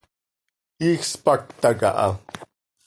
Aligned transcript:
Iij 0.87 1.01
spacta 1.11 1.69
caha. 1.79 2.09